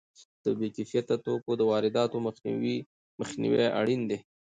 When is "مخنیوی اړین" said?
3.23-4.01